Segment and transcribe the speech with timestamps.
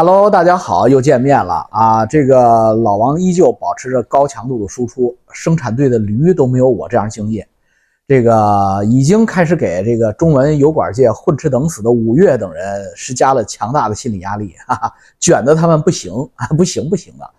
[0.00, 2.06] Hello，大家好，又见面了啊！
[2.06, 7.44] 这个老王依旧保持着高强度的输出，生产队的驴都没有我这样敬业。
[8.06, 17.30] 这个已经开始给这个中文油管界混吃等死的五月等人施加了强大的心理压力，哈哈，卷得他们不行啊，不行不行的。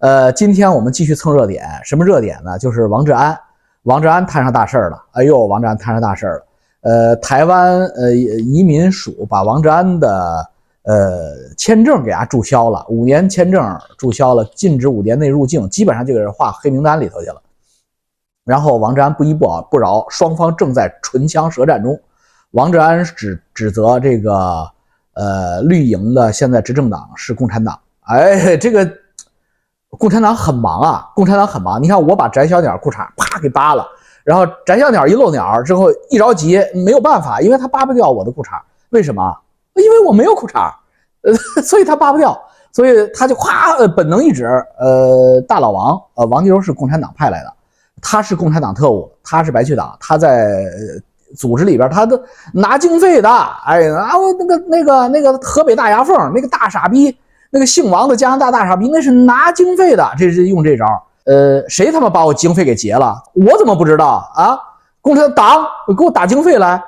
[0.00, 2.58] 呃，今天我们继续蹭热点，什么热点呢？
[2.58, 3.38] 就是王志安，
[3.84, 5.00] 王志安摊上大事儿了。
[5.12, 6.46] 哎呦，王志安摊上大事儿了。
[6.80, 10.50] 呃，台湾呃移民署把王志安的。
[10.88, 17.42] 呃，签证给他注销了，五年签证注销了，禁止五年内入境，基本上就给人划黑名单里头去了。
[18.42, 22.00] 然后王志安不依不饶不饶，双方正在唇枪舌战中。
[22.52, 24.66] 王志安指指责这个
[25.12, 28.90] 呃绿营的现在执政党是共产党，哎，这个
[29.90, 31.82] 共产党很忙啊，共产党很忙。
[31.82, 33.86] 你看我把翟小鸟裤衩啪给扒了，
[34.24, 39.36] 然后翟小鸟一露鸟之后一着急没有办法，因为他扒不掉我的裤衩，为什么？
[39.78, 40.72] 因为我没有裤衩，
[41.22, 42.38] 呃， 所以他扒不掉，
[42.72, 44.46] 所以他就咵，呃，本能一指，
[44.78, 47.52] 呃，大老王，呃，王金荣是共产党派来的，
[48.02, 50.62] 他是共产党特务，他是白区党，他在
[51.36, 52.20] 组织里边，他都
[52.52, 53.28] 拿经费的，
[53.66, 57.16] 哎啊，那个那个那个河北大牙缝那个大傻逼，
[57.50, 60.84] 那个姓王的加拿大大傻逼，那是拿经费的，这是用这招，
[61.24, 63.14] 呃，谁他妈把我经费给劫了？
[63.34, 64.58] 我怎么不知道啊？
[65.00, 65.64] 共产党
[65.96, 66.82] 给我打经费来。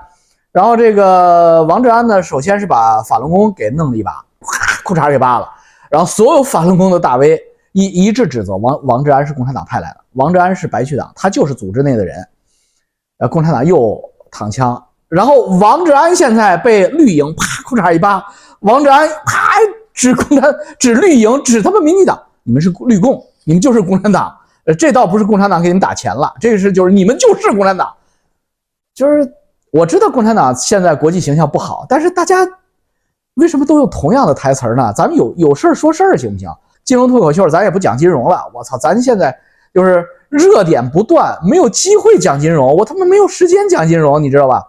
[0.53, 4.25] 然后这个王志安呢，首先是把法轮功给弄了一把，
[4.83, 5.49] 裤衩给扒了。
[5.89, 7.41] 然后所有法轮功的大 V
[7.73, 12.17] 一一致指责王王志安是共产党派来的，王志安是白区党，他就是组织内的人。
[13.19, 14.83] 呃，共产党又躺枪。
[15.09, 18.25] 然后王志安现在被绿营啪裤衩一扒，
[18.61, 19.53] 王志安啪
[19.95, 24.37] 指共产指绿营指他们民进党，你们是绿共，你们就是共产党。
[24.65, 27.93] 呃，这倒不是共产党给你们打钱了，这个是就是你们就是共产党，
[28.95, 29.33] 就是。
[29.71, 32.47] 我知道共产党现在国际形象不好，但是大家
[33.35, 34.93] 为什么都用同样的台词呢？
[34.95, 36.49] 咱们有有事儿说事儿行不行？
[36.85, 38.51] 金融脱口秀咱也不讲金融了。
[38.53, 39.37] 我操，咱现在
[39.73, 44.67] 就是热点不断，没有机会讲金融，我他妈没有时间讲金融，你知道吧？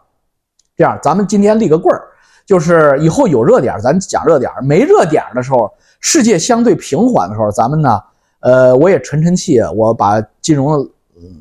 [0.77, 2.03] 这样，咱们今天立个棍儿，
[2.45, 7.99] 就是以后有热点咱讲热点，没热点的时候，世界相对平缓的时候，咱们呢，
[8.41, 10.87] 呃，我也沉沉气，我把金融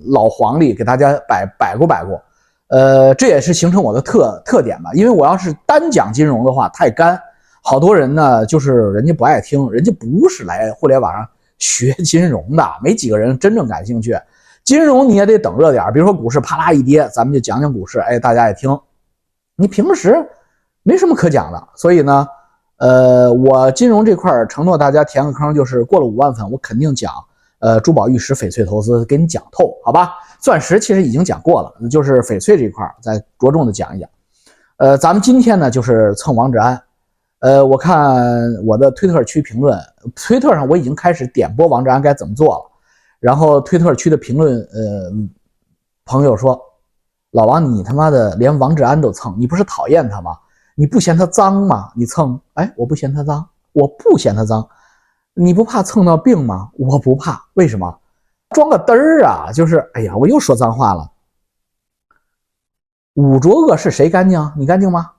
[0.06, 2.20] 老黄历给大家摆摆过摆过。
[2.70, 7.20] 呃，这也是形成我的特特点吧，因为我要是单讲金融的话太干，
[7.62, 11.28] 好多人呢就是人家不爱听，人家不是来互联网上
[11.58, 14.16] 学 金融的，没几个人真正感兴趣。
[14.62, 18.78] 金融你也得等热点，比如说股市啪啦一跌，咱们就讲讲股市，哎，大家也听。
[19.56, 20.14] 你平时
[20.84, 22.28] 没什么可讲的，所以呢，
[22.76, 27.10] 呃，我金融这块承诺大家填个坑，就是过了五万粉，我肯定讲。
[27.60, 30.12] 呃，珠宝玉石翡翠投资给你讲透，好吧？
[30.40, 34.08] 钻石其实已经讲过了，就是翡翠这一块再着重的讲一讲。
[34.78, 36.82] 呃，咱们今天呢就是蹭王志安。
[37.40, 38.22] 呃，我看
[38.66, 39.78] 我的推特区评论，
[40.14, 42.70] 推特上我已经开始点播王志安该怎么做了。
[43.18, 45.12] 然后推特区的评论，呃，
[46.06, 46.58] 朋友说，
[47.32, 50.32] 老王你他妈的连王志安都蹭，你不是讨厌他吗？
[50.74, 51.92] 你不嫌他脏吗？
[51.94, 52.40] 你蹭？
[52.54, 54.66] 哎，我不嫌他脏，我不嫌他脏。
[55.42, 56.70] 你不怕蹭到病吗？
[56.74, 57.98] 我不怕，为什么？
[58.50, 59.50] 装个嘚儿啊！
[59.50, 61.10] 就是，哎呀，我又说脏话了。
[63.14, 64.52] 五浊恶世谁干净？
[64.58, 65.12] 你干净吗？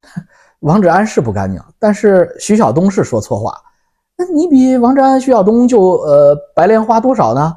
[0.60, 3.54] 王志安是不干净，但是徐晓东是说错话。
[4.16, 7.54] 那你比王志安、徐晓东就呃白莲花多少呢？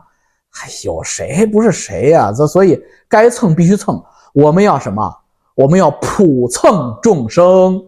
[0.62, 2.34] 哎呦，谁不是谁呀？
[2.36, 2.78] 这所以
[3.08, 4.04] 该蹭必须蹭。
[4.34, 5.18] 我们要什么？
[5.56, 7.82] 我们要普蹭众生，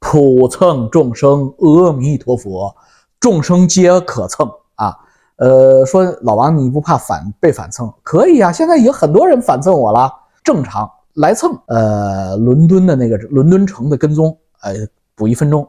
[0.00, 2.74] 普蹭众生，阿弥陀佛。
[3.22, 4.92] 众生皆可蹭啊！
[5.36, 7.88] 呃，说老王你不怕反被反蹭？
[8.02, 10.12] 可以啊，现在已经很多人反蹭我了，
[10.42, 11.56] 正常来蹭。
[11.66, 14.74] 呃，伦敦的那个伦敦城的跟踪，呃，
[15.14, 15.64] 补一分钟，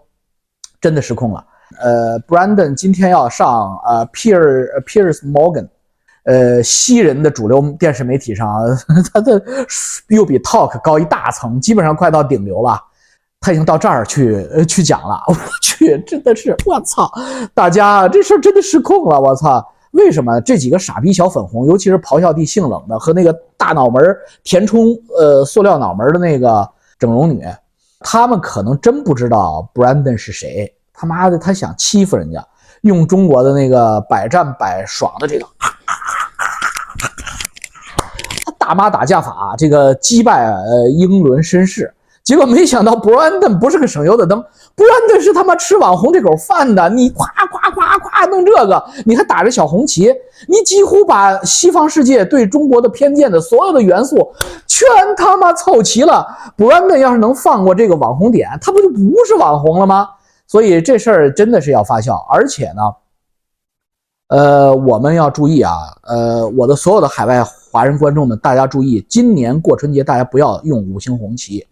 [0.82, 1.46] 真的失控了。
[1.80, 5.68] 呃，Brandon 今天要上呃，Pier Pierce Morgan，
[6.24, 8.50] 呃，西人的主流电视媒体上，
[9.14, 9.40] 他的
[10.08, 12.82] 又比 Talk 高一大层，基本上快到顶流了。
[13.44, 17.12] 他已经到这儿去呃去讲了， 我去，真的是我操！
[17.54, 19.62] 大家这事儿真的失控了，我操！
[19.92, 24.02] 为什么这几个傻逼小粉红，尤其是咆哮帝性冷的和那个大脑门
[24.46, 24.88] 填充
[25.20, 26.68] 呃塑料脑门的那个
[26.98, 27.44] 整容女，
[28.00, 30.74] 他们可能真不知道 Brandon 是谁？
[30.94, 32.42] 他妈的，他想欺负人家，
[32.84, 35.46] 用中国的那个百战百爽的这个
[38.46, 41.94] 他大妈打架法，这个击败呃英伦绅士。
[42.24, 44.42] 结果没想到，Brandon 不是个省油的灯
[44.78, 46.90] ，Brandon 是他妈吃网红这口饭的。
[46.90, 50.14] 你夸夸夸夸弄这个，你还打着小红旗，
[50.48, 54.34] 你几乎把西方世界对中国的偏见的所有的元素
[54.66, 54.88] 全
[55.18, 56.26] 他妈凑齐了。
[56.58, 60.08] Brandon 要是能放过这个网红点，他不就不是网红了吗？
[60.48, 62.82] 所以这事儿真的是要发酵，而且呢，
[64.30, 65.74] 呃，我们要注意啊，
[66.04, 71.66] 呃，我的所有的海外华人观众们，大家注意，今年过春节大家不要用五星红旗，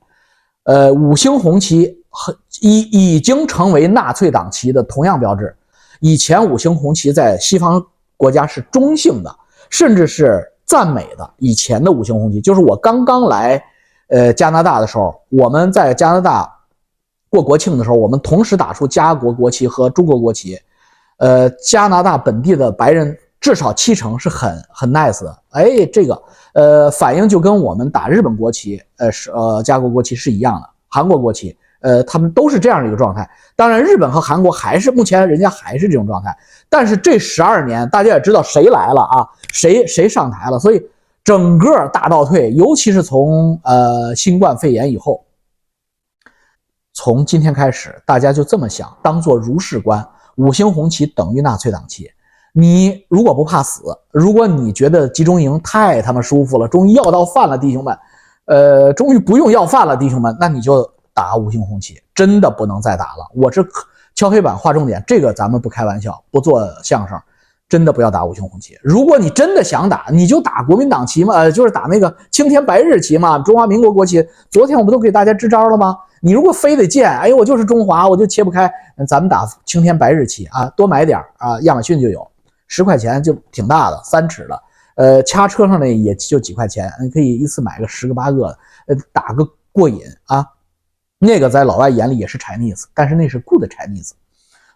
[0.63, 5.55] 呃，五星红旗很已已经成为纳粹党旗的同样标志。
[5.99, 7.83] 以前五星红旗在西方
[8.17, 9.35] 国家是中性的，
[9.69, 11.29] 甚至是赞美的。
[11.37, 13.63] 以前的五星红旗，就是我刚刚来
[14.09, 16.51] 呃加拿大的时候，我们在加拿大
[17.29, 20.59] 过国庆的时候，我们同时打出加国国旗和中国国旗。
[21.17, 26.23] 呃，加拿大本地的白人至少七成是很很 nice 的，哎，这个
[26.53, 33.27] 呃反应就跟我们打日本国旗，呃是呃加国国旗是一样的，韩国国旗，呃他们都是这样的一个状态。
[33.55, 36.38] 当然，日本和韩国还是目前人家还是这种状态，
[36.69, 40.81] 但是这十二年大家也知道谁来了啊，谁谁上台了，所以
[41.23, 45.25] 整个大倒退，尤其是从呃新冠肺炎以后，
[46.94, 50.07] 从今天开始，大家就这么想，当做如是观。
[50.35, 52.09] 五星红旗等于纳粹党旗，
[52.53, 53.81] 你如果不怕死，
[54.12, 57.98] 如果你觉得集中营太他妈舒服了，终于要到饭了，弟兄们，
[58.45, 63.30] 呃，终于不用要饭了，弟兄们，那你就打五星红旗，真的不能再打了。
[63.33, 63.65] 我这
[64.15, 67.18] 敲黑板划重点，这个咱们不开玩笑，不做相声，
[67.69, 68.77] 真的不要打五星红旗。
[68.83, 74.21] 如果你真的想打，你就打国民党旗嘛，呃，就是打那个青天白日旗嘛，中华民国国旗。
[74.50, 75.95] 昨天我不都给大家支招了吗？
[76.19, 78.71] 你如果非得见，哎呦，我就是中华，我就切不开。
[79.07, 82.27] 咱们打青天白日旗啊，多买点啊，亚马逊就有，
[82.71, 84.63] 十块钱就挺大的，三尺的。
[84.95, 88.45] 呃，掐车上那也就几块钱，你可以一次买个十个八个，
[88.88, 90.45] 呃，打个过瘾啊。
[91.19, 94.12] 那个在老外眼里也是 Chinese，但是那是 good Chinese，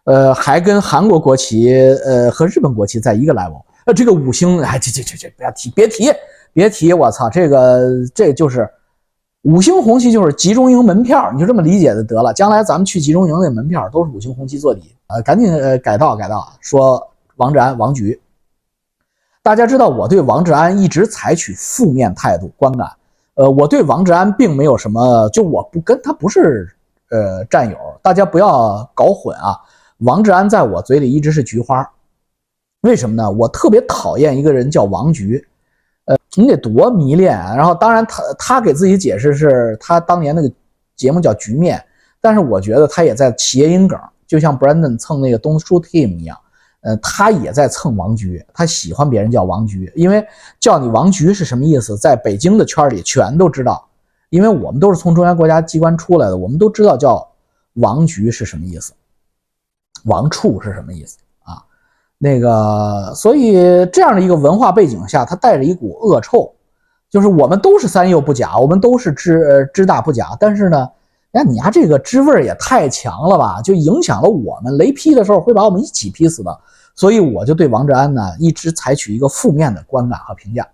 [0.04, 1.74] 呃，还跟韩国国旗，
[2.06, 3.64] 呃，和日本国旗在一个 level。
[3.86, 6.12] 呃，这个五星，哎，这这这这，不要提，别提，
[6.52, 7.80] 别提，我操，这个
[8.14, 8.70] 这就是。
[9.44, 12.34] 五星红旗就是集中营门票，你就这么理解就得了。
[12.34, 14.96] 将来咱们去集中营那门票都是五星红旗做底。
[15.06, 17.00] 呃，赶紧呃改道改道，说
[17.36, 18.22] 王志安王局。
[19.42, 22.92] 大家知道我对王志安一直采取负面态度观感。
[23.36, 26.74] 呃，我对王志安并没有什么，就我不跟他不是
[27.10, 29.58] 呃战友，大家不要搞混啊。
[30.00, 31.90] 王志安在我嘴里一直是菊花，
[32.82, 33.30] 为什么呢？
[33.30, 35.46] 我特别讨厌一个人叫王局。
[36.06, 37.56] 呃，你得多迷恋啊！
[37.56, 40.52] 然后，当然，他他给自己解释是他当年那个
[40.96, 41.80] 节目叫《局面》，
[42.22, 46.38] 但是我觉得他也在谐音梗，就像 Brandon 蹭那个 Don't Shoot Him 一样，
[46.86, 50.24] 呃，他也在蹭王局，他喜欢别人叫王局，因为
[50.60, 53.84] 叫你王局是什么意思，在北京的圈里全都知道，
[54.30, 57.28] 因为我们都是从中央国家机关出来的，我们都知道叫
[57.74, 58.94] 王局是什么意思，
[60.04, 61.58] 王处是什么意思啊。
[62.20, 63.54] 那个，所以
[63.88, 66.54] 这样的一个文化背景下，它带着一股恶臭，
[67.10, 70.88] 就是我们都是三幼不假，我们都是知知大不假，但是呢，
[71.38, 76.60] 那，你家这个知味也太强了吧，就影响了我们，雷劈的时候会把我们一起劈死的。
[76.96, 80.66] 所以我就对王志安呢，一直采取一个负面的观感和评价。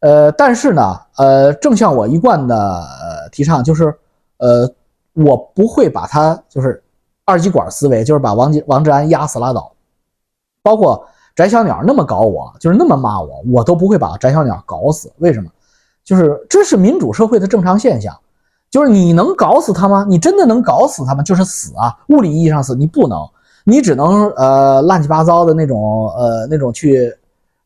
[0.00, 2.82] 呃，但是呢，呃，正像我一贯的
[3.30, 3.94] 提倡，就是
[4.38, 4.66] 呃，
[5.12, 6.82] 我不会把他就是
[7.26, 9.70] 二极管思维，就是把王王志安压死拉倒。
[10.62, 11.06] 包括
[11.36, 15.12] 翟小鸟那么搞我，就是那么骂我，我都不会把翟小鸟搞死。
[15.18, 15.50] 为什么？
[16.02, 18.18] 就是这是民主社会的正常现象。
[18.72, 20.04] 就是你能搞死他吗？
[20.08, 21.22] 你真的能搞死他吗？
[21.22, 23.18] 就是死啊，物理意义上死，你不能，
[23.64, 27.14] 你只能呃乱七八糟的那种呃那种去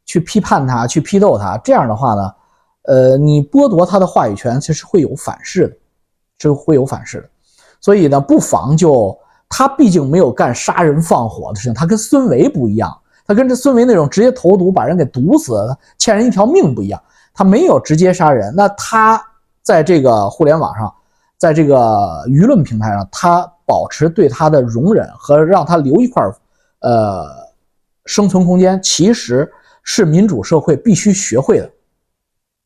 [0.04, 1.56] 去批判他，去批斗他。
[1.64, 2.34] 这样的话呢，
[2.82, 5.76] 呃，你剥夺他的话语权，其实会有反噬的，
[6.38, 7.28] 是会有反噬的。
[7.80, 9.16] 所以呢，不妨就。
[9.48, 12.92] 他毕竟没有干杀人放火的事情，他跟孙维不一样，
[13.24, 15.54] 他跟这孙维那种直接投毒把人给毒死，
[15.98, 17.00] 欠人一条命不一样，
[17.32, 18.52] 他没有直接杀人。
[18.56, 19.24] 那他
[19.62, 20.92] 在这个互联网上，
[21.38, 21.76] 在这个
[22.28, 26.22] 舆论平台上，他保持对他的容忍和让他留一块
[26.80, 27.26] 呃
[28.04, 29.50] 生存空间，其实
[29.82, 31.70] 是民主社会必须学会的。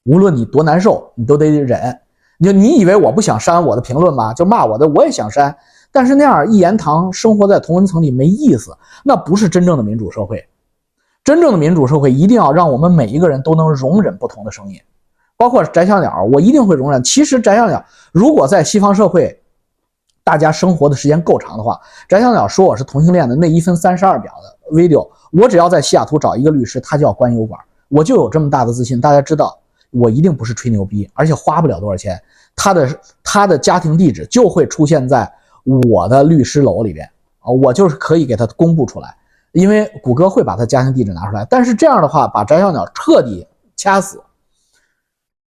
[0.04, 1.98] 无论你多难受，你都得忍。
[2.38, 4.32] 你就你以为我不想删我的评论吗？
[4.32, 5.54] 就骂我的，我也想删。
[5.92, 8.74] 但是那样一言堂，生活在同文层里没意思，
[9.04, 10.48] 那不是真正的民主社会。
[11.22, 14.80] 真正的民主社会一定要让我们每一个人都能容忍不同的声音，
[15.40, 17.02] 包括翟小鸟，我一定会容忍。
[17.02, 17.82] 其实翟小鸟
[18.12, 19.40] 如果在西方社会，
[20.22, 29.00] 大家生活的时间够长的话，翟小鸟说我是同性恋的那一分三十二秒的 video，我只要在西雅图找一个律师，他就要关油管，我就有这么大的自信。
[29.00, 32.20] 大家知道，我一定不是吹牛逼，而且花不了多少钱，
[32.54, 35.32] 他的他的家庭地址就会出现在。
[35.88, 39.14] 我的律师楼里边啊，我就是可以给他公布出来，
[39.52, 41.46] 因为谷歌会把他家庭地址拿出来。
[41.48, 44.20] 但是这样的话，把翟小鸟彻底掐死，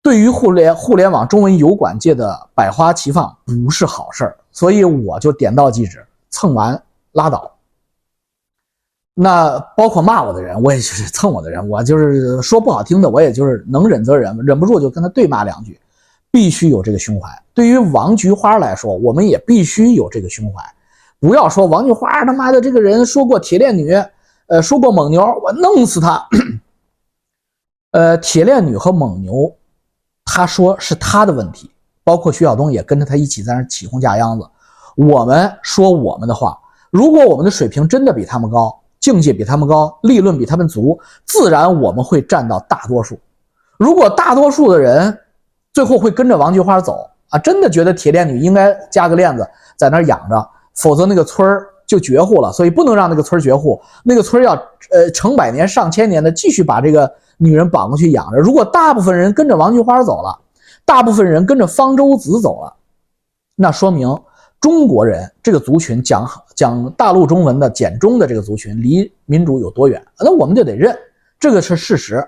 [0.03, 4.37] 对于互联互联网中文油管界的百花齐放不是好事儿。
[4.51, 6.83] 所以我就点到即止，蹭完
[7.13, 7.51] 拉倒。
[9.15, 15.79] 那包括骂我的人，我也就是蹭我的人，我就是说不好听的，我也就是能忍则忍，忍不住就跟他对骂两句，
[16.31, 17.29] 必须有这个胸怀。
[17.55, 20.63] 对于王菊花来说，我们也必须有这个胸怀，
[21.21, 23.93] 不要说王菊花他妈的这个人说过铁链女，
[24.47, 26.27] 呃，说过蒙牛，我弄死他。
[27.93, 29.55] 呃，铁链女和蒙牛，
[30.35, 31.71] 他说是他的问题，
[32.03, 34.47] 包括徐晓东也跟着他一起在那起哄架秧子。
[34.97, 36.59] 我们说我们的话，
[36.91, 38.79] 如果我们的水平真的比他们高。
[38.99, 43.19] 境界比他们高，利润比他们足，自然我们会占到大多数。
[43.77, 45.19] 如果大多数的人
[45.73, 49.45] 最后会跟着王菊花走啊，真的觉得铁链女应该加个链子
[49.77, 52.53] 在那养着，否则那个村儿就绝户了。
[52.53, 54.55] 所以不能让那个村绝户，那个村要
[54.93, 58.39] 呃成百年、上千年的继续把这个女人绑过去养着。
[58.39, 60.39] 如果大部分人跟着王菊花走了，
[60.85, 62.75] 大部分人跟着方舟子走了，
[63.55, 64.17] 那说明。
[64.61, 66.25] 中国人这个族群讲
[66.55, 70.01] 讲大陆中文的简中的这个族群离民主有多远？
[70.21, 70.97] 那我们就得认，
[71.41, 72.25] 这个是事实，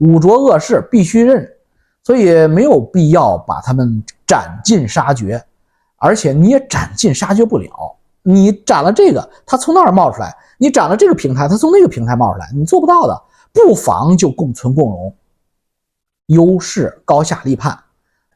[0.00, 1.50] 污浊恶事必须认，
[2.04, 5.42] 所以没有必要把他们斩尽杀绝，
[5.96, 7.70] 而且你也斩尽杀绝不了。
[8.22, 10.28] 你斩了这个，他从那儿冒出来；
[10.58, 13.22] 你斩了这个平台，他从那个平台冒出来，你做不到的。
[13.52, 15.14] 不妨就共存共荣，
[16.26, 17.78] 优势高下立判。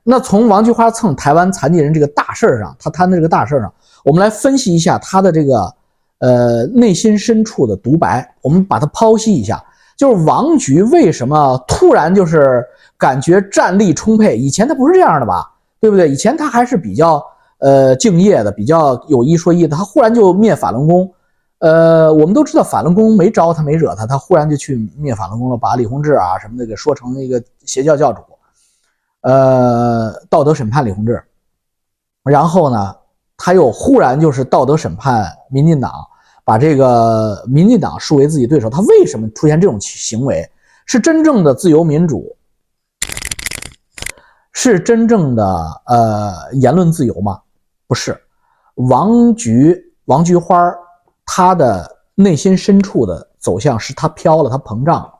[0.02, 3.72] 那从王菊花蹭台湾残疾人这个大事儿上，他摊的这个大事儿上，
[4.04, 5.74] 我们来分析一下他的这个
[6.18, 8.34] 呃内心深处的独白。
[8.42, 9.64] 我们把它剖析一下，
[9.96, 12.62] 就是王菊为什么突然就是
[12.98, 14.36] 感觉战力充沛？
[14.36, 15.50] 以前他不是这样的吧？
[15.80, 16.10] 对不对？
[16.10, 17.24] 以前他还是比较
[17.58, 19.76] 呃敬业的，比较有一说一的。
[19.76, 21.10] 他忽然就灭法轮功，
[21.64, 28.20] 呃，我们都知道法轮功没招他，没惹他，他忽然就去灭法轮功了，把李洪志啊什么的给说成一个邪教教主。
[29.22, 31.24] 呃，道德审判李洪志，
[32.22, 32.94] 然后呢，
[33.38, 35.90] 他又忽然就是道德审判民进党，
[36.44, 38.68] 把这个民进党视为自己对手。
[38.68, 40.46] 他为什么出现这种行为？
[40.84, 42.36] 是真正的自由民主？
[44.52, 45.44] 是真正的
[45.86, 47.40] 呃言论自由吗？
[47.86, 48.20] 不是。
[48.74, 50.70] 王菊王菊花，
[51.26, 55.10] 他的内心深处的走向是他飘了，他膨胀了。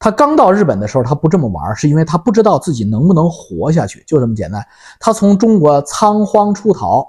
[0.00, 4.64] 他刚到日本的时候，他不这么玩，是因为他不知道自己能不能活下去，就这么简单。
[5.00, 7.04] 他从中国仓皇出逃，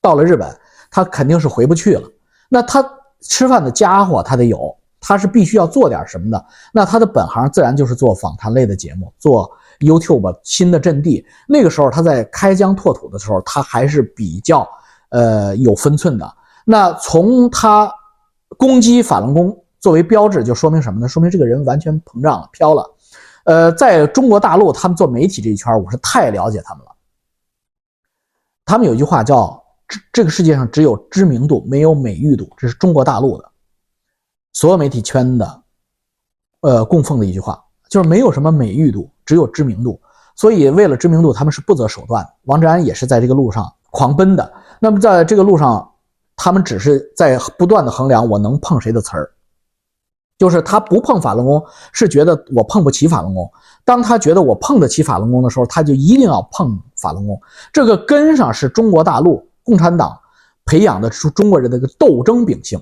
[0.00, 0.56] 到了日本，
[0.88, 2.08] 他肯定是回不去了。
[2.48, 2.88] 那他
[3.22, 6.46] 吃饭的家伙他得有，他是必须要做点什么的。
[6.72, 9.50] 那他的本行自然就是做访谈类的节目，做
[9.80, 11.26] YouTube 新的阵地。
[11.48, 14.68] 那个时候他在开疆拓土的时候，他还是比较
[15.08, 16.32] 呃有分寸的。
[16.68, 17.90] 那从他
[18.58, 19.62] 攻击法轮功。
[19.78, 21.06] 作为标志，就说明什么呢？
[21.06, 22.90] 说明这个人完全膨胀了、飘了。
[23.44, 26.90] 呃，在中国大陆，他们做媒体这一圈，我是太了解他们了。
[28.64, 33.48] 他们有一句话叫“这这个世界上只有知名度，没有美誉度”，这是中国大陆的
[34.54, 35.62] 所有媒体圈的
[36.62, 40.00] 呃供奉的一句话，就是没有什么美誉度，只有知名度。
[40.34, 42.26] 所以为了知名度，他们是不择手段。
[42.44, 44.52] 王志安也是在这个路上狂奔的。
[44.80, 45.92] 那么在这个路上，
[46.36, 49.32] 他们只是在不断的衡量我能碰谁的词儿。
[50.38, 53.50] 就是他不碰法轮功，是觉得我碰不起法轮功。
[53.86, 57.40] 当他觉得我碰得起法轮功的时候，他就一定要碰法轮功。
[57.72, 60.14] 这个根上是中国大陆共产党
[60.66, 62.78] 培养的出中国人的一个斗争秉性，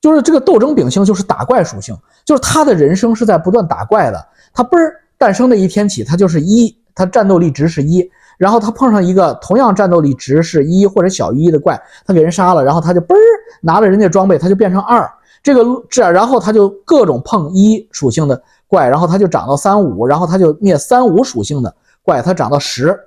[0.00, 4.28] 就是这个斗争秉性就是打怪属性，就是他的人生是在不断打怪的。
[4.52, 13.18] 他嘣儿诞生的一天起，他就是一，他战斗力值是一，然后他碰上一个同样战斗力值是一或者小于一的怪，他给人杀了，然后他就嘣儿
[13.60, 15.10] 拿了人家装备，他就变成二。
[15.42, 22.98] 这个这，然后他就各种碰一属性的怪，然后他就涨到三五，然后他就灭三五属性的怪，他涨到十，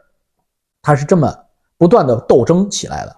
[0.81, 1.31] 他是这么
[1.77, 3.15] 不断的斗争起来的。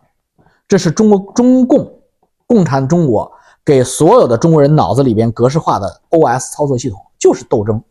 [0.68, 2.00] 这是中国中共
[2.46, 3.32] 共产中国
[3.64, 7.82] 给所有的中国人脑子里边格式化的 OS 操作系统，就是斗争，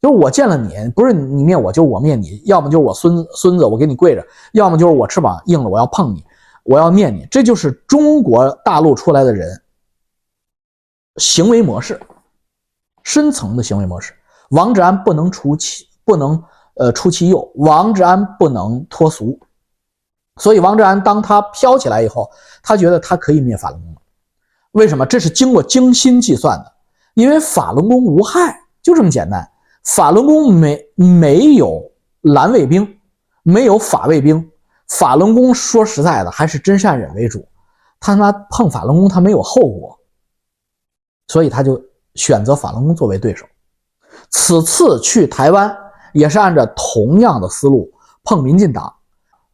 [0.00, 6.24] 就是我见了你，不是你灭我，就是我灭你，要么就是我孙子孙子我给你跪着，要么就是我翅膀硬了我要碰你，
[6.64, 9.60] 我要灭你，这就是中国大陆出来的人。
[11.16, 12.00] 行为模式，
[13.02, 14.14] 深层的行为模式。
[14.50, 16.40] 王志安不能出其不能
[16.76, 19.36] 呃出其右，王志安不能脱俗。
[20.36, 22.30] 所以王志安当他飘起来以后，
[22.62, 23.96] 他觉得他可以灭法轮功。
[24.70, 25.04] 为什么？
[25.04, 26.72] 这是经过精心计算的，
[27.14, 29.50] 因为法轮功无害，就这么简单。
[29.88, 31.82] 法轮功没没有
[32.20, 32.86] 蓝卫兵，
[33.42, 34.50] 没有法卫兵。
[34.88, 37.46] 法轮功说实在的，还是真善忍为主。
[37.98, 39.98] 他他妈碰法轮功，他没有后果。
[41.28, 41.82] 所以他就
[42.14, 43.46] 选择法轮功作为对手。
[44.28, 45.74] 此次去台湾
[46.12, 47.90] 也是按照同样的思路
[48.24, 48.94] 碰民进党。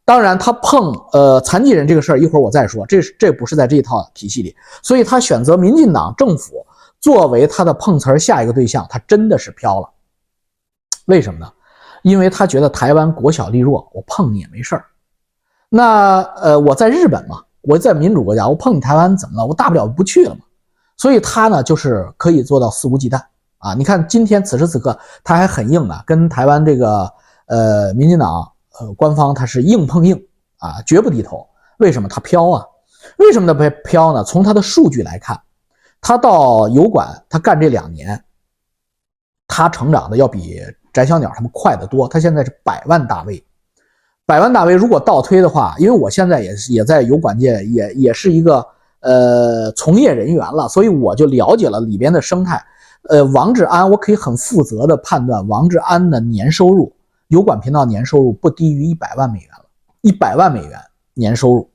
[0.03, 2.85] 当然，他碰呃残疾人这个事儿，一会儿我再说。
[2.87, 6.65] 这是这不是在这一套体系里，所以他选择民进党政府
[6.99, 9.89] 作为他的碰瓷儿下一个对象，他真的是飘了。
[11.05, 11.51] 为什么呢？
[12.03, 14.85] 因为他觉得台湾国小力弱，我碰你也没事儿。
[15.69, 19.47] 那呃，我在日本嘛，我在民主国家，我碰你台湾怎么了？
[19.47, 20.41] 我大不了不去了嘛。
[20.97, 23.19] 所以他呢，就是可以做到肆无忌惮
[23.57, 23.73] 啊。
[23.73, 27.11] 你看今天此时此刻，他还很硬的，跟台湾这个
[27.47, 30.15] 呃民进党呃官方他是硬碰硬
[30.57, 31.47] 啊，绝不低头。
[31.79, 32.63] 为什么他飘啊？
[33.17, 34.23] 为什么他飘呢？
[34.23, 35.41] 从他的数据来看，
[36.01, 38.23] 他到油管他干这两年，
[39.47, 40.61] 他成长的要比。
[40.95, 43.43] 翟小鸟他们快得多，他现在是百万大 V，
[44.25, 48.65] 百万大 V 如果倒推的话，因为我现在也是也在油管界，也也是一个
[49.01, 52.65] 呃从业人员了，所以我就了解了里边的生态。
[53.09, 56.95] 呃，王志安，我可以很负责的判断，王志安的年收入，
[57.27, 59.65] 油管频道年收入不低于一百万美元了，
[59.99, 60.79] 一百万美元
[61.13, 61.69] 年收入。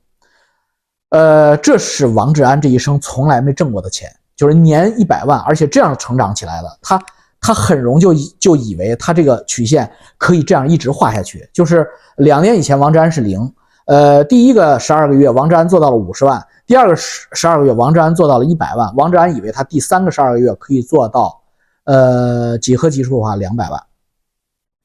[1.11, 6.99] 呃，这是王志安这一生从来没挣过的钱，就是年一百万，而且这样成长起来了，他。
[7.41, 11.85] 他很容易就就以为他这个曲线可以这样一直画下去，就是
[12.17, 13.51] 两年以前王志安是零，
[13.85, 21.41] 呃，第一个十二个月王志安做到了五十万，第二个十十二个月王志安做到了一百万，王志安以为他第三个十二个月可以做到，
[21.85, 23.81] 呃，几何级数的话两百万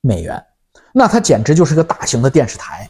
[0.00, 0.42] 美元，
[0.94, 2.88] 那他简直就是个大型的电视台，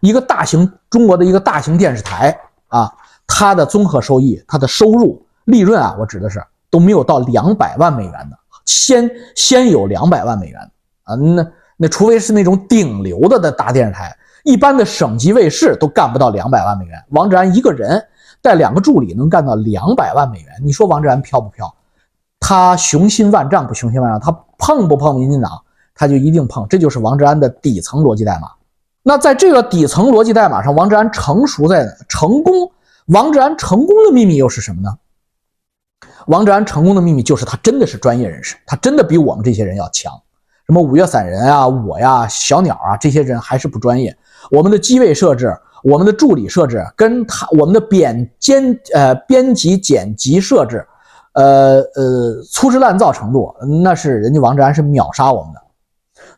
[0.00, 2.92] 一个大型中国的一个大型电视台啊，
[3.28, 8.39] 它的综合收益、它的收入、利润啊，我指的是都没有到两百万美元的。
[8.70, 10.60] 先先有两百万美元
[11.02, 11.44] 啊，那
[11.76, 16.96] 那除非是那种顶流的的大电视台，一般的省级卫视都干不到两百万美元。
[17.08, 18.00] 王志安一个人
[18.40, 21.74] 带两个助理能干到两百万美元，你说王志安飘不飘？
[22.38, 24.20] 他雄心万丈不雄心万丈？
[24.20, 25.50] 他碰不碰民进党？
[25.94, 28.48] 他就一定碰，这就是王志安的底层逻辑代码。
[29.02, 32.70] 那在这个底层逻辑代码上，王志安成熟在成功，
[33.06, 34.96] 王志安成功的秘密又是什么呢？
[36.26, 40.12] 王志安成功的秘密就是他真的是专业人士，他真的比我们这些人要强。
[40.66, 44.16] 什么五月散人啊，我呀，小鸟啊，这些人还是不专业。
[44.50, 45.52] 我们的机位设置，
[45.82, 50.86] 我们的助理设置，跟他我们的编监呃编辑剪辑设置，
[51.32, 53.52] 呃呃粗制滥造程度，
[53.82, 55.60] 那是人家王志安是秒杀我们的。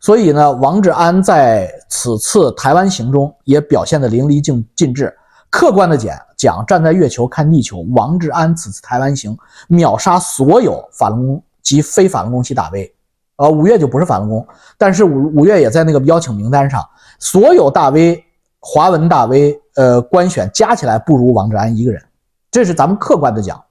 [0.01, 5.15] 所以呢，王志安在此次台湾行中也表现得淋漓尽尽致。
[5.51, 12.93] 客观的讲，讲站在月球看地球，王志安此次台湾行秒杀所有法轮功及非法轮功系大 V，
[13.37, 14.45] 呃，五月就不是法轮功，
[14.77, 16.85] 但是五五月也在那个邀请名单上，
[17.21, 18.25] 所有大 V、
[18.59, 22.03] 华文大 V，呃，官选加起来不如王志安一个人，
[22.51, 23.63] 这是咱们客观的讲。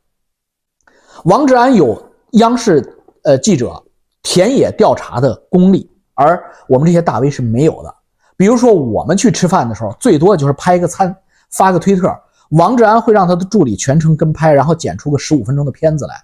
[1.26, 2.82] 王志安有央视
[3.24, 3.84] 呃记者
[4.24, 7.94] 田野调查的功力，而我们这些大 V 是没有的。
[8.38, 11.14] 比如说我们去吃饭的时候，最多就是拍个餐。
[11.54, 12.08] 发个推特，
[12.52, 16.16] 王志安会让他的助理全程跟拍，然后剪出个十五分钟的片子来。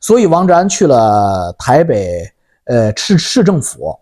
[0.00, 2.28] 所以王志安去了台北，
[2.64, 3.96] 呃，市市政府，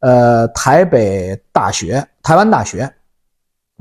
[0.00, 2.92] 呃，台北大学、台湾大学，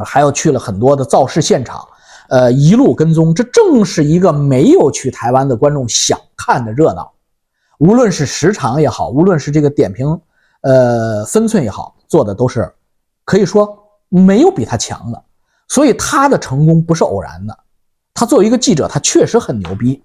[0.06, 1.86] 还有去了很多的造势现场，
[2.30, 3.34] 呃，一路跟踪。
[3.34, 7.12] 这正是一个没有去台湾的观众想看的热闹。
[7.80, 10.20] 无论是时长也好，无论是这个点评，
[10.62, 12.72] 呃，分寸也好，做的都是
[13.26, 13.78] 可以说
[14.10, 15.24] 没有比他强的。
[15.68, 17.58] 所以他的成功不是偶然的，
[18.14, 20.02] 他作为一个记者，他确实很牛逼。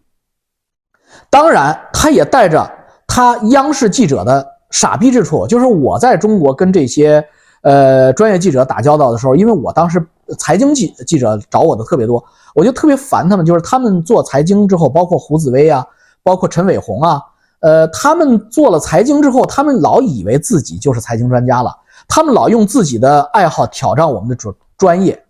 [1.31, 2.71] 当然，他也带着
[3.07, 7.25] 他央视记者的傻逼之处，就是我在中国跟这些
[7.63, 10.05] 呃专业记者打交道的时候，因为我当时
[10.39, 12.23] 财经记记者找我的特别多，
[12.55, 15.87] 我就特别烦他们，就是他们做财经之后，包括胡紫薇啊，
[16.23, 17.23] 包括陈伟鸿啊，
[17.61, 21.75] 呃，他们做了财经之后，他们老以为自己就是财经专家了，
[22.09, 25.23] 他们老用自己的爱好挑战我们的专专业。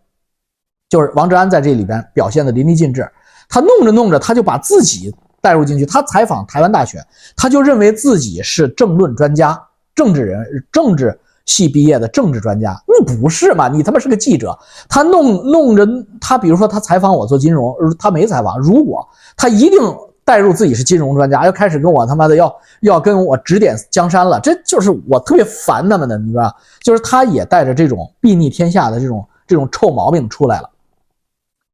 [0.93, 3.11] 就是王志安在这里边表现的淋漓尽致，
[3.49, 5.87] 他弄着弄着他就把自己带入进去。
[5.87, 7.03] 他采访台湾大学，
[7.35, 9.59] 他就认为自己是政论专家、
[9.95, 12.79] 政治人、政治系毕业的政治专家。
[12.87, 13.69] 你不是嘛？
[13.69, 14.55] 你他妈是个记者。
[14.87, 15.89] 他弄弄着
[16.21, 18.59] 他，比如说他采访我做金融，他没采访。
[18.59, 19.03] 如果
[19.35, 19.81] 他一定
[20.27, 30.69] 带入自己是金融专家，要开始跟我他妈的要要跟我指点江山了，这就是我特别烦他们的，你知道吧就是他也带着这种睥睨天下的这种这种臭毛病出来了。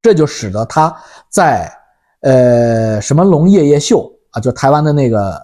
[0.08, 0.96] 这就使得他
[1.28, 1.70] 在
[2.22, 5.38] 呃什么龙夜夜秀啊，就台湾的那个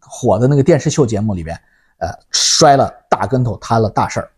[0.00, 1.56] 火的那个电视秀节目里边，
[1.98, 4.28] 呃摔了大跟头，摊了大事儿。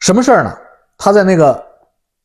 [0.00, 0.52] 什么事儿呢？
[0.98, 1.64] 他在那个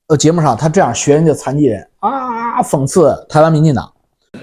[0.08, 3.94] 呃节目上，他这样学人家残疾人啊，讽刺台湾民进党。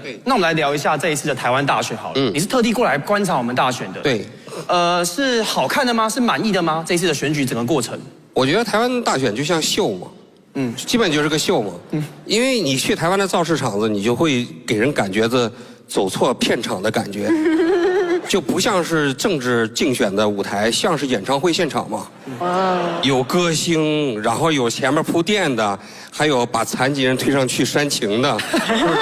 [0.01, 2.13] 对那我们来聊一下这一次的台湾大选好了。
[2.15, 2.31] 嗯。
[2.33, 3.99] 你是特地过来观察我们大选的？
[3.99, 4.25] 对。
[4.69, 6.07] 呃，是好看的吗？
[6.07, 6.85] 是满意的吗？
[6.87, 7.99] 这一次的选举整个过程？
[8.33, 10.07] 我觉得台湾大选就像秀嘛，
[10.55, 15.51] 嗯，基本就是个秀嘛，嗯，因为你去台湾的造势场子，你就会给人感觉着
[15.87, 17.29] 走错片场的感觉，
[18.29, 22.07] 就不像是政治竞选的舞台，像是演唱会现场嘛，
[22.39, 25.79] 啊，有歌星，然后有前面铺垫的，
[26.11, 28.99] 还有把残疾人推上去煽情的，是不是？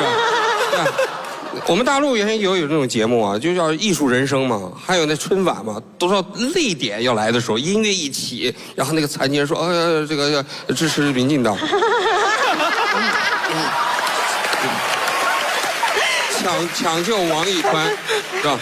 [1.67, 10.43] 我们大陆原先有有这种节目啊，就叫艺术人生嘛，还有那春晚嘛，都说泪点要来的时候，音乐一起，然后那个残疾人说：“呃，这个要
[10.73, 11.57] 支持民进党。”
[16.41, 17.87] 抢抢救王一川，
[18.41, 18.59] 是吧？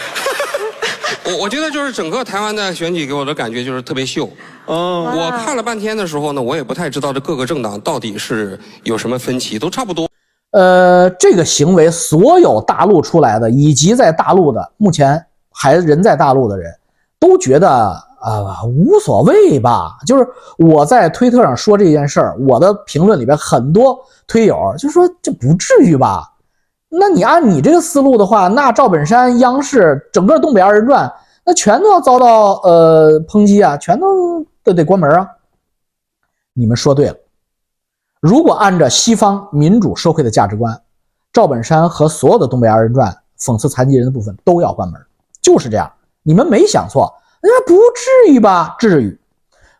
[1.24, 4.30] 我我觉得就是整个台湾的选举给我的感觉就是特别秀。
[4.66, 5.10] 哦。
[5.16, 10.09] 我看了半天的时候呢，我也不太知道这各个政党到底是有什么分歧，都差不多。
[10.52, 16.72] 呃，这个行为，所有大陆出来的，以及在大陆的，目前还人在大陆的人，
[17.20, 19.96] 都觉得啊无所谓吧。
[20.04, 20.26] 就是
[20.58, 26.24] 我在推特上说这件事儿，我的评论里边很多推友就说这不至于吧？
[26.88, 31.08] 那你按你这个思路的话，那赵本山、央视整个东北二人转，
[31.44, 35.28] 那全都要遭到呃抨击啊，全都都得关门啊。
[36.52, 37.14] 你们说对了。
[38.20, 40.78] 如果按照西方民主社会的价值观，
[41.32, 45.00] 赵本山和所有的东北二人转讽刺残疾人的部分都要关门，
[45.40, 45.90] 就是这样。
[46.22, 47.10] 你们没想错，
[47.42, 48.76] 那不至于吧？
[48.78, 49.18] 至于？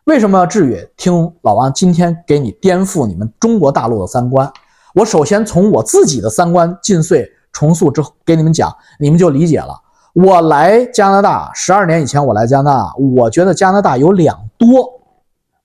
[0.05, 0.89] 为什么要至于？
[0.97, 4.51] 听老王今天给你颠覆你们中国大陆的三观。
[4.95, 9.79] 我首先从我自己的三观尽碎重塑之后给你们讲，你们就理解了。
[10.13, 14.99] 我来加拿大十二年以前，我来加拿大，我觉得加拿大有两多，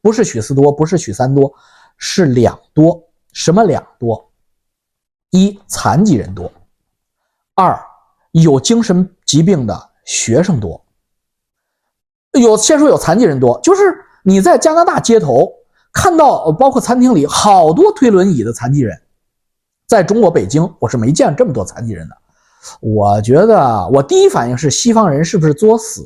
[0.03, 1.51] 不是许四多，不是许三多。
[1.97, 4.31] 是两多，什么两多？
[5.31, 6.51] 一残疾人多，
[7.55, 7.79] 二
[8.31, 10.83] 有精神疾病的学生多。
[12.33, 13.83] 有先说有残疾人多，就是
[14.23, 15.53] 你在加拿大街头
[15.93, 18.99] 看到，包括餐厅里好多推轮椅的残疾人。
[19.87, 22.17] 在中国北京，我是没见这么多残疾人的。
[22.81, 26.05] 我觉得我第一反应是西方人是不是作死，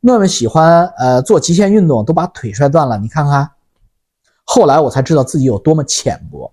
[0.00, 2.98] 那么喜欢呃做极限运动，都把腿摔断了。
[2.98, 3.50] 你看看。
[4.44, 6.52] 后来我才知道自己有多么浅薄。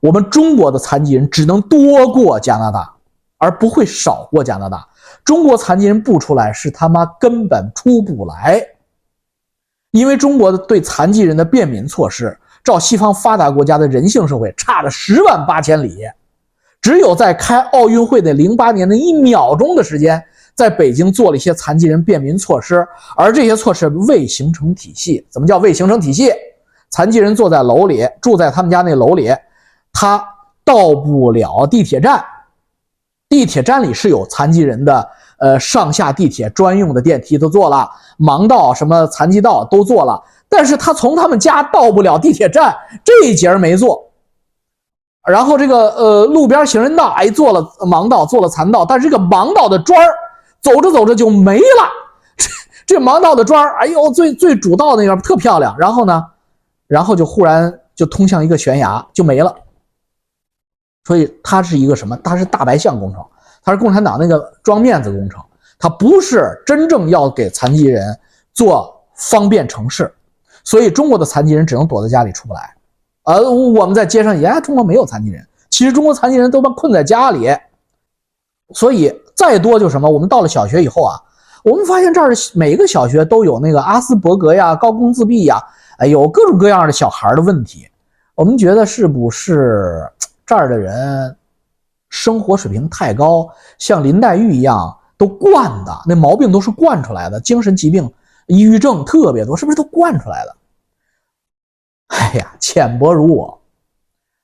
[0.00, 2.92] 我们中国的残疾人只能多过加拿大，
[3.38, 4.88] 而不会少过加拿大。
[5.24, 8.60] 中国残疾人不出来是他妈根本出不来，
[9.92, 15.98] 因为中国的对残疾人的便民措施，照西方发达国家的人性社会差了十万八千里。
[16.80, 20.20] 只有在开奥运会的零八年的一秒钟的时间，
[20.52, 22.84] 在北京做了一些残疾人便民措施，
[23.16, 25.24] 而这些措施未形成体系。
[25.30, 26.32] 怎么叫未形成体系？
[26.92, 29.34] 残疾人坐在楼里，住在他们家那楼里，
[29.94, 30.22] 他
[30.62, 32.22] 到不了地铁站。
[33.30, 44.10] 地铁站里是有残疾人的，呃，上下地铁专用的电梯都做了，盲道什么残疾道都做了，但是他从他们家到不了地铁站，这一节没做。
[45.26, 50.12] 然后这个呃路边行人道，哎，做了盲道，做了残道，但是这个盲道的砖儿
[50.60, 51.88] 走着走着就没了。
[52.36, 52.50] 这
[52.84, 55.74] 这盲道的砖儿，哎呦，最最主道那个特漂亮。
[55.78, 56.22] 然后呢？
[56.92, 59.56] 然后就忽然就通向一个悬崖，就没了。
[61.06, 62.14] 所以它是一个什么？
[62.22, 63.24] 它是大白象工程，
[63.62, 65.42] 它是共产党那个装面子工程，
[65.78, 68.14] 它不是真正要给残疾人
[68.52, 70.12] 做方便城市。
[70.64, 72.74] 所以中国的残疾人只能躲在家里出不来。
[73.22, 77.48] 而我们在街上，哎，中国没有残疾人，其实中国残疾人都被困在家里。
[78.74, 80.10] 所以再多就什么？
[80.10, 81.16] 我们到了小学以后啊，
[81.64, 85.58] 我们发现这儿每一个小学都有那个阿斯伯格呀、高工自闭呀。
[85.98, 87.88] 哎，有各种各样的小孩的问题，
[88.34, 90.10] 我们觉得是不是
[90.44, 91.36] 这儿的人
[92.08, 98.10] 生活水平太高，像林黛玉一样都惯的，那毛病都是惯出来的，精神疾病、
[98.46, 100.56] 抑郁症特别多，是不是都惯出来的？
[102.12, 103.60] 哎呀，浅薄如我，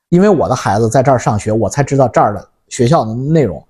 [0.08, 3.62] 因为我的孩子在这儿上学，我才知道这儿的学校的内容。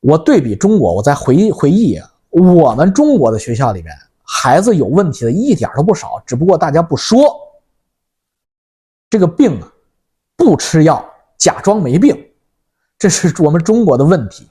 [0.00, 3.92] 我对比中国，我在回忆回忆我们中国的学校里面。
[4.32, 7.18] 孩子有问题的一点都不少，只不过大家不说。
[9.10, 9.66] 这个病啊，
[10.36, 11.04] 不吃药，
[11.36, 12.16] 假装没病，
[12.96, 14.48] 这是我们中国的问题。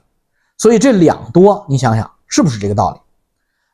[0.58, 3.00] 所以这两多，你想想是不是这个道理？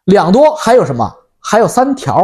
[0.04, 1.12] 两多还有什么？
[1.40, 2.22] 还有三条，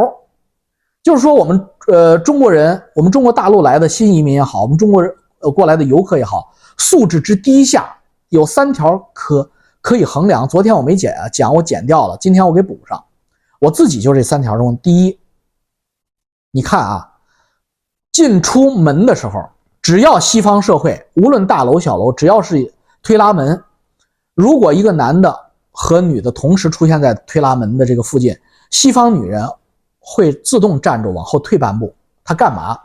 [1.03, 7.93] 就是说我们呃中国人，我们中国大陆来的新移民也好，我们中国人呃过来的游客也好，素质之低下
[8.29, 10.47] 有三条可可以衡量。
[10.47, 13.03] 昨天我没剪啊，讲我剪掉了，今天我给补上。
[13.63, 15.17] 我自己就这三条中，第一，
[16.51, 17.09] 你看啊，
[18.11, 19.41] 进出门的时候，
[19.81, 23.63] 只要西方社会，无论大楼小楼，只要是推拉门，
[24.35, 25.33] 如果一个男的
[25.71, 28.37] 和女的同时出现在推拉门的这个附近，
[28.69, 29.47] 西方女人
[29.97, 31.95] 会自动站住，往后退半步。
[32.25, 32.77] 她干嘛？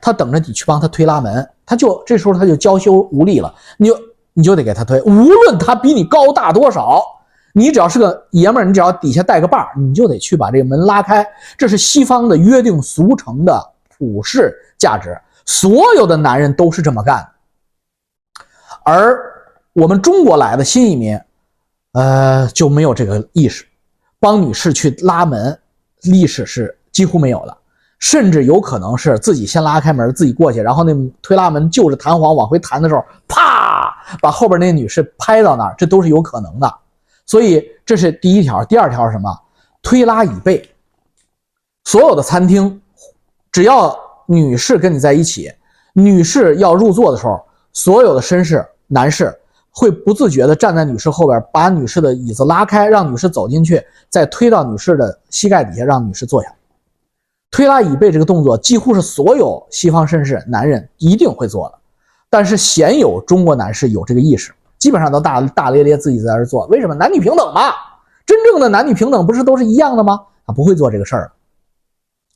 [0.00, 3.96] 他等着你去帮他推拉门，他就这时候他就娇羞无力了，你就
[4.32, 7.00] 你就得给他推，无论他比你高大多少，
[7.56, 11.24] 你只要是个爷们儿，你只要底下带个把儿，你就得去把这个门拉开。
[11.56, 17.24] 这是西方的约定俗成的普世价值，所有的男人都是这么干。
[18.82, 19.16] 而
[19.72, 21.20] 我们中国来的新移民，
[21.92, 23.64] 呃，就没有这个意识，
[24.18, 25.56] 帮女士去拉门，
[26.02, 27.56] 历史是几乎没有的。
[28.00, 36.74] 甚至有可能是自己先拉开门，自己过去，然后那推拉门就是弹簧往回弹的时候，啪，把后边那女士拍到那儿，这都是有可能的。
[37.26, 38.64] 所以这是第一条。
[38.64, 39.30] 第二条是什么？
[39.82, 40.68] 推拉椅背。
[41.84, 42.80] 所有的餐厅，
[43.52, 43.94] 只要
[44.26, 45.52] 女士跟你在一起，
[45.92, 47.40] 女士要入座的时候，
[47.72, 49.34] 所有的绅士男士
[49.70, 56.54] 会不自觉地站在女士后边，把女士的椅子拉开，让女士走进去，再推到女士的膝盖底下，让女士坐下。
[57.50, 61.78] 推拉椅背这个动作，几乎是所有西方绅士男人一定会做的，
[62.30, 64.52] 但是鲜有中国男士有这个意识，
[64.84, 66.66] 基本上都大大咧咧自己在这做。
[66.66, 66.94] 为什么？
[66.94, 67.72] 男女平等嘛，
[68.26, 70.20] 真正的男女平等不是都是一样的吗？
[70.46, 71.32] 他不会做这个事儿。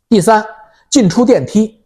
[0.09, 0.43] 第三，
[0.89, 1.85] 进出电梯，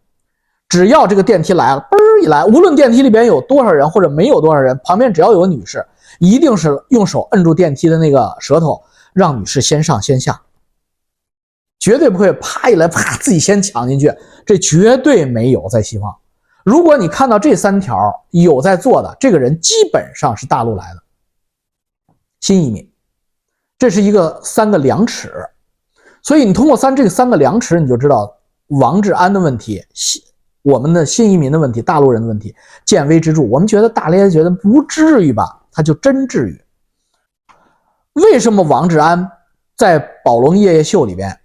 [0.68, 5.85] 只要这个电梯来了，嘣一来，无论电梯里边有多少人或者没有多少人，旁边只要有个女士，
[6.20, 8.81] 一定是用手摁住电梯的那个舌头，
[9.12, 10.40] 让女士先上先下。
[11.81, 14.14] 绝对不会啪一来啪自己先抢进去，
[14.46, 16.16] 这绝对没有在西方。
[16.64, 17.96] 如果你看到这三条
[18.31, 21.03] 有在做的，这个人基本上是大陆来的
[22.40, 22.92] 新移民，
[23.79, 25.33] 这是一个三个量尺。
[26.22, 28.33] 所以你通过三这个三个量尺，你就知道
[28.68, 30.22] 王志安的问题，新
[30.62, 33.42] 我们的新移民的问题，大陆人的问题，见微知著。
[33.42, 36.64] 我们觉得大咧觉得不至于吧，他就真至于。
[38.12, 39.29] 为什么王志安
[39.77, 41.40] 在《宝龙夜夜秀》里边？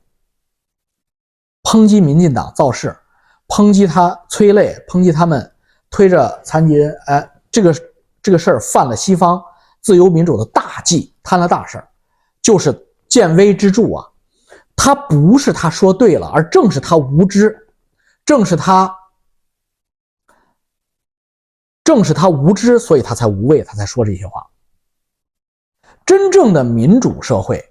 [1.64, 2.96] 抨击民进党造势，
[3.48, 5.52] 抨击他催泪，抨击他们
[5.90, 7.74] 推着残疾人，哎，这个
[8.22, 9.42] 这个事儿犯了西方
[9.82, 11.88] 自由民主的大忌，摊了大事儿，
[12.42, 14.06] 就是见微知著啊。
[14.76, 17.68] 他不是他说对了，而正是他无知，
[18.26, 18.94] 正是他，
[21.84, 24.46] 正是他无知，所以他才无畏，他才说这些话。
[26.06, 27.64] 真正的民主社会，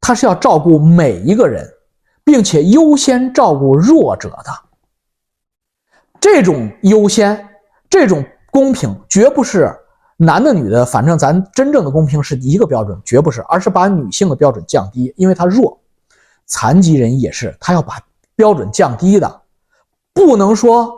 [0.00, 1.68] 他是要照顾每一个人。
[2.26, 4.50] 并且优先照顾弱者的
[6.24, 7.46] 这种优先，
[7.90, 9.70] 这种公平，绝不是
[10.16, 15.78] 男的女的，反正咱真正的公平是一个标准，绝不是，而是把女性的标准降低，因为她弱。
[16.46, 18.00] 残疾人也是，他要把
[18.34, 19.42] 标准降低的，
[20.14, 20.94] 不能说，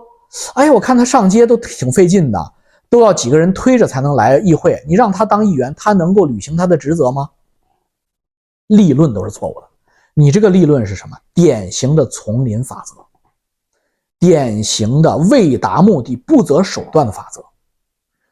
[0.54, 2.52] 哎，我看他上街都挺费劲的，
[2.88, 7.28] 都要几个人推着才能来议会，你让他当议员，他能够履行他的职责吗？
[8.68, 9.66] 立论都是错误的。
[10.14, 11.16] 你这个立论是什么？
[11.34, 13.04] 典型的丛林法则，
[14.18, 17.44] 典型的为达目的不择手段的法则。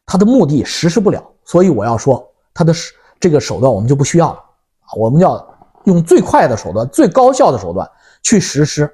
[0.06, 2.72] 他的目的实施不了，所以我要说他的
[3.18, 4.38] 这个手段我们就不需要了
[4.80, 4.92] 啊！
[4.96, 5.42] 我们要
[5.84, 7.90] 用最快的手段、最高效的手段
[8.22, 8.90] 去实施。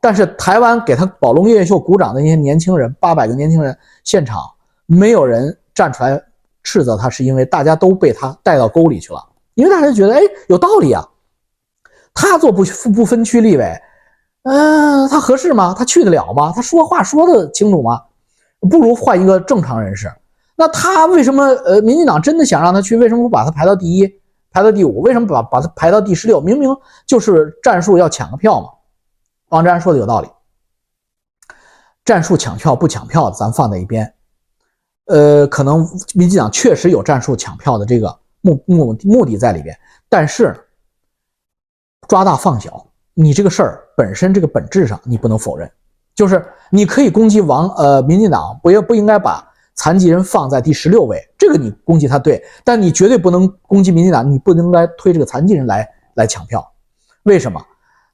[0.00, 4.42] 但是台湾给他宝龙夜夜秀鼓掌的那些年轻人，八百个年轻人，现场
[4.86, 6.20] 没有人站出来
[6.62, 9.24] 斥责他，是因为大家都被他带到沟里去了，
[9.54, 11.08] 因为大家觉得哎有道理啊。
[12.14, 13.80] 他做不不分区立委，
[14.44, 15.74] 嗯，他合适吗？
[15.76, 16.52] 他去得了吗？
[16.54, 18.02] 他说话说得清楚吗？
[18.70, 20.10] 不如换一个正常人士。
[20.56, 21.44] 那他为什么？
[21.44, 24.06] 呃，民进党真的想让他去，为什么不把他排到第一，
[24.50, 25.00] 排到第五？
[25.02, 26.40] 为什么把把他排到第十六？
[26.40, 26.74] 明明
[27.06, 28.68] 就是战术要抢个票嘛。
[29.50, 30.28] 王占说的有道理，
[32.04, 34.14] 战术抢票不抢票，咱放在一边。
[35.06, 40.64] 呃，可能民进党确实有战术抢票的这个目目目的在里边，但是。
[42.06, 42.86] 抓大放小，
[43.20, 45.68] 你这个事儿本身这个本质上你不能否认，
[46.14, 56.64] 就是你可以攻击王呃民进党，不要不应该把残疾人放在第十六位，这个你攻击他对，但你绝对不能攻击民进党，你不应该推这个残疾人来来抢票，
[57.24, 57.60] 为什么？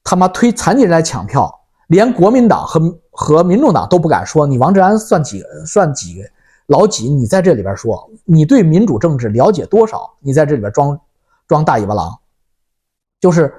[0.02, 1.54] 他妈推残疾人来抢票，
[1.88, 6.24] 连国民党和和民众党都不敢说，你王志安算几算几
[6.68, 7.10] 老几？
[7.10, 10.10] 你在这里边说，你对民主政治了解多少？
[10.20, 10.98] 你在这里边装
[11.46, 12.18] 装大尾巴狼，
[13.20, 13.52] 就是。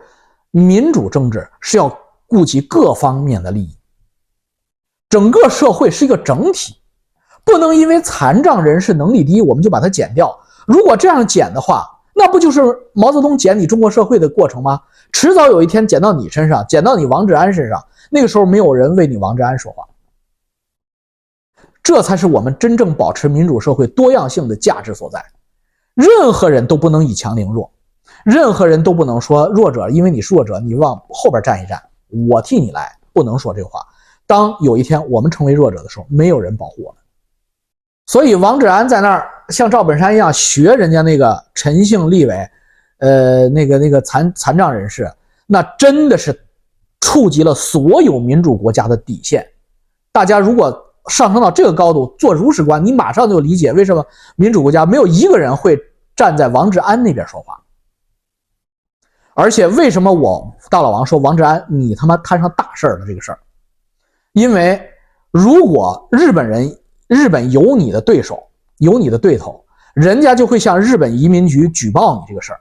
[0.55, 3.77] 民主政治是要顾及各方面的利益，
[5.09, 6.77] 整个社会是一个整体，
[7.43, 10.39] 不能因为残障人士能力低，我们就把它减掉。
[10.65, 12.61] 如果这样减的话，那不就是
[12.93, 14.81] 毛泽东减你中国社会的过程吗？
[15.11, 19.85] 迟早有一天减到你身上，减到你王志安身上，那个时候没有人为你王志安说话。
[21.83, 25.21] 这才是我们真正保持民主社会多样性的价值所在。
[25.95, 27.69] 任何人都不能以强凌弱。
[28.25, 31.79] 任何人都不能说弱者，因为你是弱者，你往后边站一站，
[32.27, 33.79] 我替你来，不能说这话。
[34.25, 36.99] 当有一天我们成为弱者的时候，没有人保护我们。
[38.07, 42.49] 所以王志安在那儿像赵本山一样学人家那个陈姓立委，
[42.97, 45.07] 呃，那个那个残残障人士，
[45.45, 46.35] 那真的是
[47.01, 49.47] 触及了所有民主国家的底线。
[50.11, 50.75] 大家如果
[51.09, 54.03] 上升到这个高度做如实观，你马上就理解为什么
[54.35, 55.79] 民主国家没有一个人会
[56.15, 57.61] 站在王志安那边说话。
[59.35, 63.37] 而且为什么我大老王说王志安你他妈摊上大事儿了这个事儿？
[64.33, 64.81] 因为
[65.29, 66.75] 如果日本人。
[67.07, 68.43] 日本有你的对手，
[68.79, 72.59] 有你的对头，人家就会向日本移民局举报你这个事儿。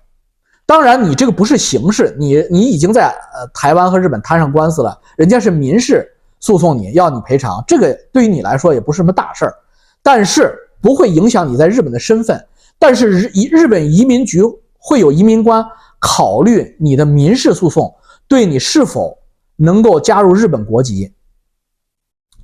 [0.67, 6.07] 当然，你这个不是刑事，你你已经在呃台湾和日本摊上官司了，人家是民事
[6.41, 9.55] 诉讼，你要你赔偿，这个对于你来说也不是什么大事儿，
[10.03, 12.47] 但是不会影响你在日本的身份。
[12.79, 14.43] 但是日日本移民局
[14.77, 15.65] 会有移民官
[16.07, 17.97] 考虑你的民事诉讼
[18.29, 19.17] 对你是否
[19.57, 21.15] 能够加入日本国籍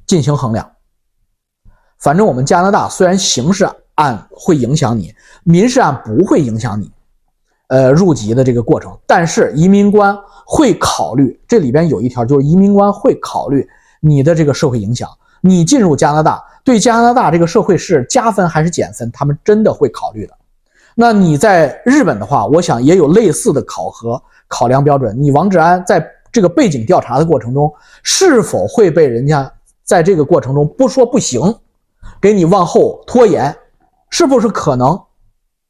[0.06, 0.72] 进行衡量。
[1.98, 6.90] 反正我们加拿大虽然刑事案会影响你，民事案不会影响你，
[7.68, 13.68] 呃，入籍的这个过程，但是移民官会考虑，这里边有一条就是移民官会考虑
[14.00, 15.06] 你的这个社会影响，
[15.42, 20.39] 你进入加拿大对加拿大这个社会是加分还是减分，他们真的会考虑的。
[21.00, 25.16] 那你在日本的话，我想也有类似的考核考量标准。
[25.18, 29.50] 你王志安在这个背景调查的过程中，是否会被人家
[29.82, 31.40] 在这个过程中不说不行？
[32.20, 33.56] 给你往后拖延，
[34.10, 35.00] 是不是可能？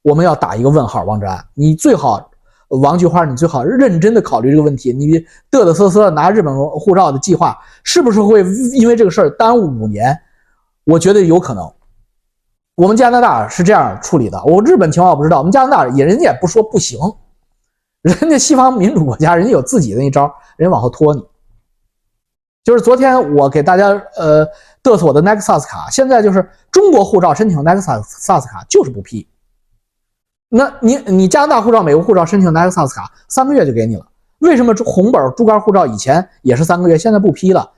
[0.02, 1.04] 我们要打一个问号。
[1.04, 2.28] 王志安，你最好，
[2.66, 4.92] 王菊花，你最好认真的考虑这个问题。
[4.92, 5.12] 你
[5.48, 10.18] 嘚嘚瑟瑟拿日本护照的计划，是不是会因为这个事儿耽误五年？
[10.82, 11.72] 我觉得有可能。
[12.74, 15.38] 我们加拿大是这样处理的，我日本情况我不知道。
[15.38, 16.98] 我们加拿大也人家也不说不行，
[18.02, 21.22] 人家西方民主国家，人家有自己的那招，人家往后拖你。
[22.62, 24.46] 就是昨天我给大家呃
[24.82, 29.28] 嘚瑟我的 Nexus 卡，现在就是中国护照申请 Nexus 卡就是不批。
[30.48, 34.06] 那你你加拿大护照、美国护照申请 Nexus 卡三个月就给你了，
[34.38, 37.70] 为什么红本猪肝护照以前也是三个月，现在不批了？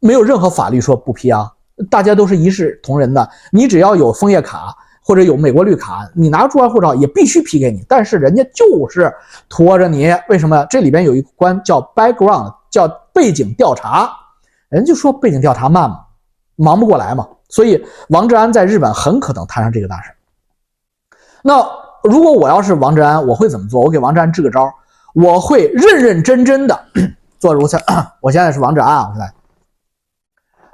[0.00, 1.52] 没有任何法律说不批啊，
[1.90, 3.28] 大家都是一视同仁的。
[3.50, 7.84] 你只要有枫叶卡或者有美国绿卡，你拿猪肝护照也必须批给你。
[7.88, 9.12] 但是人家就是
[9.48, 10.66] 拖着你，为什么？
[10.70, 12.54] 这里边有一关叫 background。
[12.72, 14.10] 叫背景调查，
[14.70, 16.06] 人就说背景调查慢嘛，
[16.56, 20.10] 忙不过来嘛，所以王志安在日本很可能摊上这个大事。
[21.42, 21.62] 那
[22.02, 23.82] 如果我要是王志安，我会怎么做？
[23.82, 24.72] 我给王志安支个招，
[25.12, 26.82] 我会认认真真的
[27.38, 27.78] 做如下。
[28.22, 29.30] 我现在是王志安啊，我在，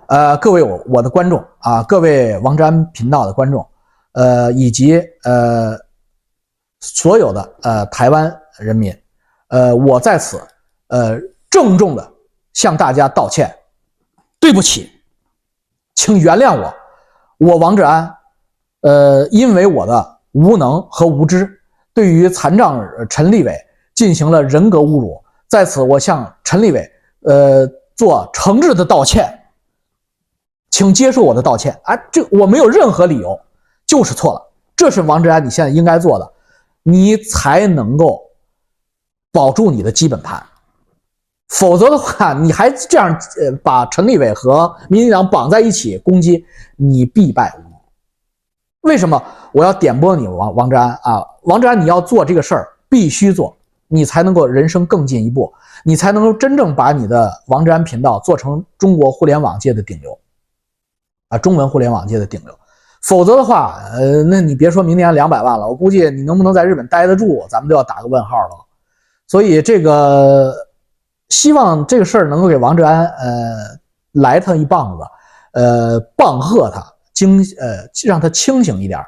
[0.09, 3.66] 呃，各位我我的观众啊，各位王志安频道的观众，
[4.12, 5.75] 呃，以及呃
[6.81, 8.94] 所有的呃台湾人民，
[9.49, 10.38] 呃，我在此
[10.88, 11.18] 呃。
[11.51, 12.12] 郑重的
[12.53, 13.51] 向大家道歉，
[14.38, 14.90] 对不起，
[15.94, 16.75] 请原谅我，
[17.38, 18.14] 我王志安，
[18.83, 21.51] 呃，因为我的无能和无知，
[21.94, 23.57] 对于残障陈立伟
[23.94, 25.18] 进行了人格侮辱，
[25.49, 26.87] 在此我向陈立伟，
[27.23, 27.66] 呃，
[27.97, 29.27] 做诚挚的道歉，
[30.79, 33.37] 请接受我的道歉啊，这我没有任何理由，
[33.85, 36.33] 就是错了，这是王志安你现在应该做的，
[36.85, 38.23] 你才能够
[39.33, 40.41] 保住你的基本盘。
[41.49, 46.45] 否则的话，你还这样呃把陈立伟和民进党绑在一起攻击，
[46.77, 47.75] 你必败无疑。
[48.83, 51.27] 为什么我要点拨你王王志安啊？
[51.43, 53.53] 王志安，你要做这个事儿必须做，
[53.88, 60.17] 你才能够人生更进一步，你才能够真正把你的王志安频道做成中国互联网界的顶流
[61.29, 62.55] 啊，中文互联网界的顶流。
[63.03, 68.67] 否则的话，呃，那你别说明年两百万了，我估计你能不能在日本待得住，咱们都要打个问号了。
[69.27, 70.55] 所以这个。
[71.31, 73.55] 希望这个事儿能够给王志安，呃，
[74.12, 75.05] 来他一棒子，
[75.53, 78.99] 呃，棒喝他，惊，呃，让他清醒一点，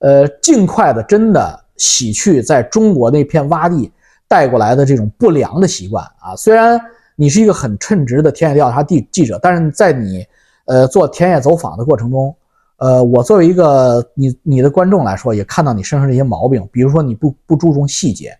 [0.00, 3.92] 呃，尽快的真的洗去在中国那片洼地
[4.26, 6.34] 带过来的这种不良的习惯啊。
[6.34, 6.78] 虽然
[7.14, 10.26] 你是一个很称职的田野调查记记者，但是在你，
[10.70, 12.34] 呃，做田野走访的过程中，
[12.78, 18.38] 呃，我作为一个你你的观众来说，也看到你身上这些毛病，比如说你不不注重细节，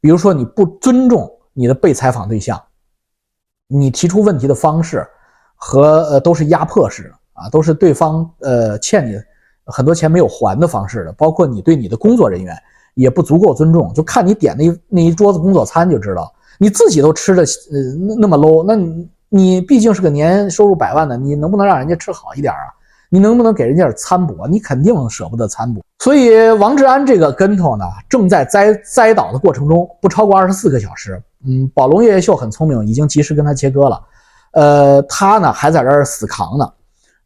[0.00, 1.30] 比如说你不尊重。
[1.56, 2.60] 你的被采访对象，
[3.68, 5.06] 你提出问题的方式
[5.54, 9.16] 和呃都是压迫式的啊，都是对方呃欠你
[9.66, 12.60] 很多钱没有还的方式的，包括你对你的工作人员
[12.94, 22.70] 也不足够尊重，就看你点那那一桌子工作餐就知道，你自己都吃的呃那么 low，那你你毕竟是个年收入百万的，你能不能让人家吃好一点啊？
[23.10, 24.46] 你能不能给人家点餐补？
[24.48, 25.82] 你肯定舍不得餐补。
[26.00, 31.22] 所以王志安这个跟头呢，正在栽栽倒的过程中，不超过二十四个小时。
[31.46, 34.02] 嗯，宝龙夜夜秀很聪明，已经及时跟他切割了。
[34.52, 36.68] 呃，他呢还在这儿死扛呢。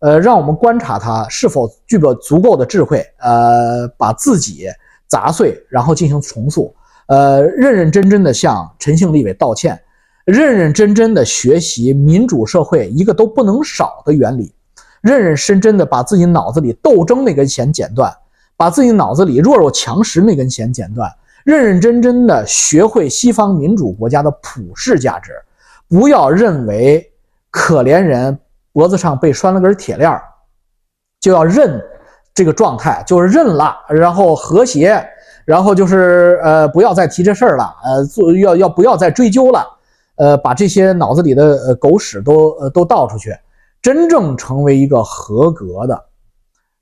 [0.00, 4.66] 呃，让我们观察他是否具备足够的智慧，呃，把自己
[5.06, 6.74] 砸碎，然后进行重塑。
[7.06, 9.80] 呃，认认真真的向陈姓立委道歉，
[10.28, 14.52] 认认真真的学习民主社会一个都不能少的原理，
[15.00, 18.14] 认认真真的把自己脑子里斗争那根弦剪断，
[18.54, 21.10] 把自己脑子里弱肉强食那根弦剪断，
[21.44, 25.32] 认认真真的学会西方民主国家的普世价值，
[25.88, 27.10] 不要认为
[27.50, 28.38] 可怜人
[28.70, 30.20] 脖子上被拴了根铁链
[31.20, 31.82] 就要认
[32.34, 35.02] 这个状态，就是认了，然后和谐。
[35.46, 39.66] 然后就是呃，不要再提这事儿了，呃，做要要不要再追究了，
[40.18, 43.34] 呃，把这些脑子里的呃狗屎都呃都倒出去，
[43.80, 46.04] 真正成为一个合格的，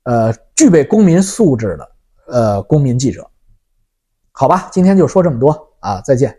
[0.03, 1.91] 呃，具备公民素质的
[2.27, 3.27] 呃公民记者。
[4.31, 6.37] 好吧，今天就说这么多啊，再见。